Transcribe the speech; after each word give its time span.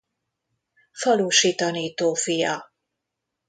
Falusi 0.91 1.55
tanító 1.55 2.13
fia. 2.15 2.71